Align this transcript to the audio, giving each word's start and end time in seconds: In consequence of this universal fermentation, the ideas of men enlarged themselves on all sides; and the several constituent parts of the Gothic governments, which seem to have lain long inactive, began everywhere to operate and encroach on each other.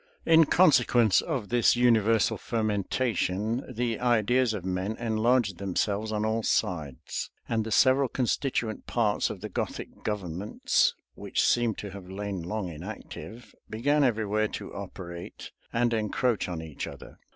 In 0.25 0.45
consequence 0.45 1.21
of 1.21 1.49
this 1.49 1.75
universal 1.75 2.35
fermentation, 2.35 3.63
the 3.71 3.99
ideas 3.99 4.51
of 4.55 4.65
men 4.65 4.97
enlarged 4.97 5.59
themselves 5.59 6.11
on 6.11 6.25
all 6.25 6.41
sides; 6.41 7.29
and 7.47 7.63
the 7.63 7.71
several 7.71 8.09
constituent 8.09 8.87
parts 8.87 9.29
of 9.29 9.41
the 9.41 9.47
Gothic 9.49 10.03
governments, 10.03 10.95
which 11.13 11.45
seem 11.47 11.75
to 11.75 11.91
have 11.91 12.09
lain 12.09 12.41
long 12.41 12.67
inactive, 12.67 13.53
began 13.69 14.03
everywhere 14.03 14.47
to 14.47 14.73
operate 14.73 15.51
and 15.71 15.93
encroach 15.93 16.49
on 16.49 16.63
each 16.63 16.87
other. 16.87 17.19